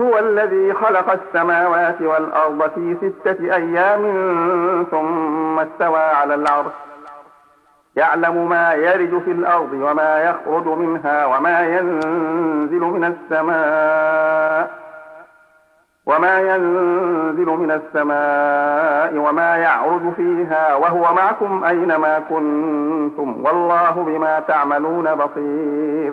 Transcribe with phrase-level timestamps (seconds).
[0.00, 4.02] هو الذي خلق السماوات والأرض في ستة أيام
[4.90, 6.72] ثم استوى على العرش.
[7.96, 14.70] يعلم ما يرج في الأرض وما يخرج منها وما ينزل من السماء
[16.06, 23.44] وما ينزل من السماء وما يعرج فيها وهو معكم أينما كنتم.
[23.44, 26.12] والله بما تعملون بصير.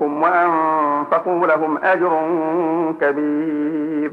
[0.00, 2.12] وأنفقوا لهم أجر
[3.00, 4.12] كبير.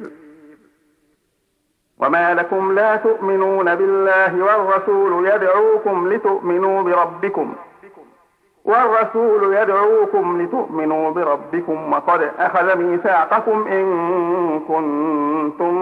[1.99, 7.53] وما لكم لا تؤمنون بالله والرسول يدعوكم لتؤمنوا بربكم.
[8.65, 13.85] والرسول يدعوكم لتؤمنوا بربكم وقد أخذ ميثاقكم إن
[14.59, 15.73] كنتم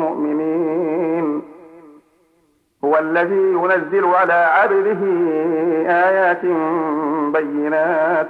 [0.00, 1.42] مؤمنين.
[2.84, 5.00] هو الذي ينزل على عبده
[6.08, 6.44] آيات
[7.32, 8.28] بينات.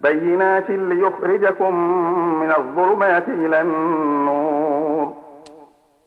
[0.00, 1.74] بينات ليخرجكم
[2.40, 5.12] من الظلمات إلى النور.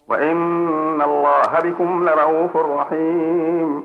[0.07, 3.83] وإن الله بكم لرؤوف رحيم.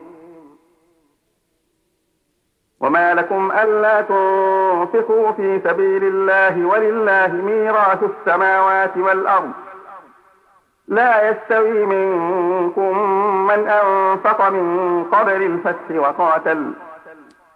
[2.80, 9.53] وما لكم ألا تنفقوا في سبيل الله ولله ميراث السماوات والأرض.
[10.88, 12.98] لا يستوي منكم
[13.47, 16.72] من أنفق من قبل الفتح وقاتل.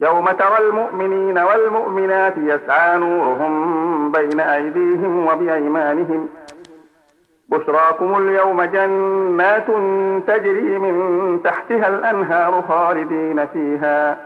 [0.00, 6.28] يوم ترى المؤمنين والمؤمنات يسعى نورهم بين أيديهم وبأيمانهم.
[7.48, 9.66] بشراكم اليوم جنات
[10.26, 14.18] تجري من تحتها الأنهار خالدين فيها.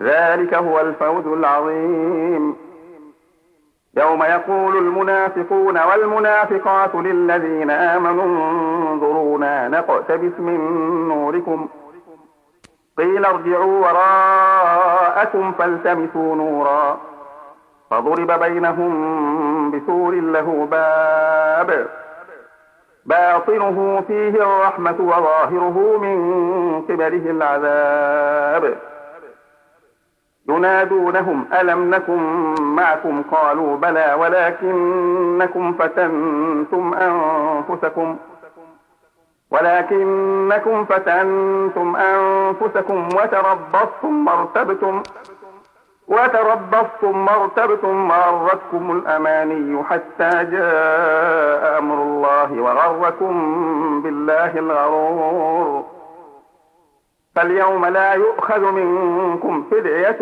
[0.00, 2.56] ذلك هو الفوز العظيم.
[3.96, 8.24] يوم يقول المنافقون والمنافقات للذين آمنوا
[8.92, 10.60] انظرونا نقتبس من
[11.08, 11.68] نوركم.
[13.00, 17.00] قيل ارجعوا وراءكم فالتمسوا نورا.
[17.90, 21.86] فضرب بينهم بسور له باب.
[23.06, 26.18] باطنه فيه الرحمة وظاهره من
[26.82, 28.76] قبله العذاب.
[30.48, 38.16] ينادونهم ألم نكن معكم؟ قالوا بلى ولكنكم فتنتم أنفسكم.
[39.50, 45.02] ولكنكم فتنتم أنفسكم وتربصتم وارتبتم
[46.08, 53.32] وتربصتم وارتبتم وغرتكم الأماني حتى جاء أمر الله وغركم
[54.02, 55.84] بالله الغرور
[57.36, 60.18] فاليوم لا يؤخذ منكم فدية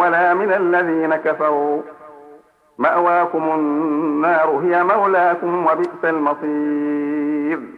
[0.00, 1.82] ولا من الذين كفروا
[2.78, 7.77] مأواكم النار هي مولاكم وبئس المصير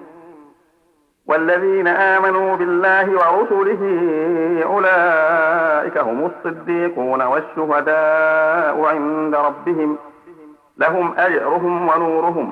[1.31, 3.83] والذين آمنوا بالله ورسله
[4.65, 9.97] أولئك هم الصديقون والشهداء عند ربهم.
[10.77, 12.51] لهم أجرهم ونورهم.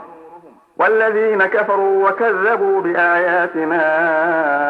[0.78, 3.82] والذين كفروا وكذبوا بآياتنا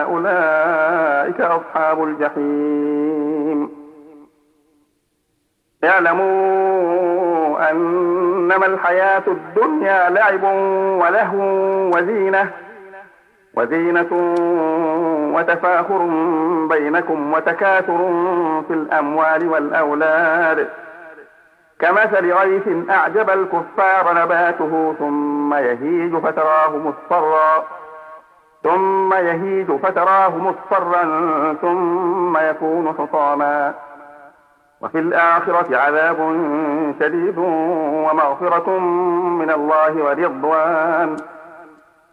[0.03, 3.69] أولئك أصحاب الجحيم.
[5.83, 10.43] اعلموا أنما الحياة الدنيا لعب
[11.01, 11.41] ولهو
[11.97, 12.51] وزينة.
[13.53, 14.35] وزينة
[15.35, 15.97] وتفاخر
[16.69, 17.97] بينكم وتكاثر
[18.67, 20.69] في الأموال والأولاد.
[21.79, 27.63] كمثل غيث أعجب الكفار نباته ثم يهيج فتراه مصفرا
[28.63, 31.03] ثم يهيج فتراه مصفرا
[31.61, 33.73] ثم يكون حطاما
[34.81, 36.17] وفي الآخرة عذاب
[36.99, 38.79] شديد ومغفرة
[39.39, 41.15] من الله ورضوان.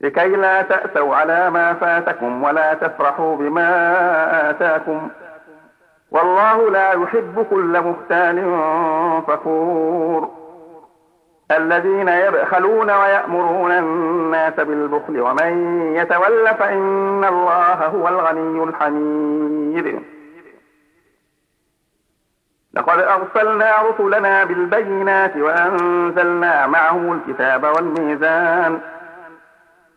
[0.00, 5.08] لكي لا تأسوا على ما فاتكم ولا تفرحوا بما آتاكم.
[6.10, 8.36] والله لا يحب كل مختال
[9.26, 10.30] فخور.
[11.50, 20.02] الذين يبخلون ويأمرون الناس بالبخل ومن يتول فإن الله هو الغني الحميد.
[22.74, 28.80] لقد أرسلنا رسلنا بالبينات وأنزلنا معهم الكتاب والميزان.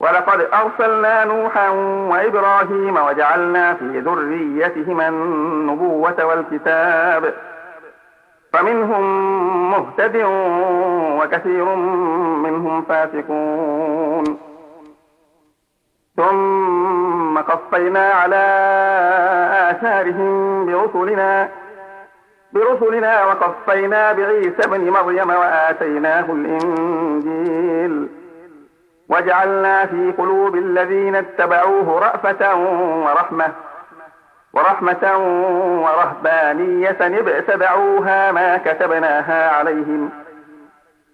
[0.00, 1.68] ولقد أرسلنا نوحا
[2.10, 7.34] وإبراهيم وجعلنا في ذريتهما النبوة والكتاب.
[8.52, 9.04] فمنهم
[9.70, 10.16] مهتد
[11.20, 11.64] وكثير
[12.44, 14.38] منهم فاسقون.
[16.16, 18.44] ثم قصينا على
[19.70, 21.48] آثارهم برسلنا
[22.52, 28.19] برسلنا وقصينا بعيسى ابن مريم وآتيناه الإنجيل.
[29.10, 32.54] وجعلنا في قلوب الذين اتبعوه رأفة
[33.04, 33.52] ورحمة
[34.52, 35.18] ورحمة
[35.82, 40.10] ورهبانية ابتدعوها ما كتبناها عليهم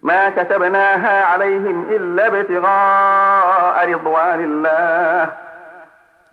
[0.03, 5.33] ما كتبناها عليهم إلا ابتغاء رضوان الله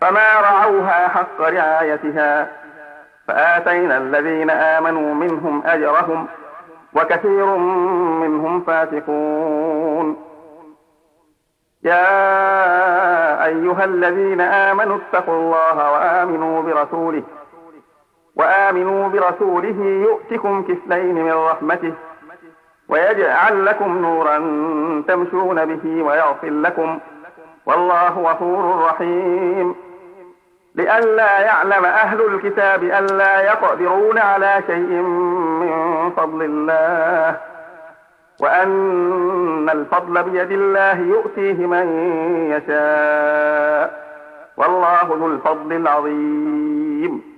[0.02, 2.48] فما رعوها حق رعايتها
[3.28, 6.28] فآتينا الذين آمنوا منهم أجرهم
[6.94, 7.46] وكثير
[8.26, 10.33] منهم فاسقون.
[11.86, 17.24] يا أيها الذين آمنوا اتقوا الله وآمنوا برسوله
[18.36, 21.94] وآمنوا برسوله يؤتكم كفلين من رحمته
[22.90, 24.38] ويجعل لكم نورا
[25.08, 27.00] تمشون به ويغفر لكم
[27.66, 29.76] والله غفور رحيم.
[30.76, 35.02] لئلا يعلم أهل الكتاب ألا يقدرون على شيء
[35.62, 37.53] من فضل الله.
[38.44, 41.88] وأن الفضل بيد الله يؤتيه من
[42.52, 44.04] يشاء.
[44.58, 47.33] والله ذو الفضل العظيم.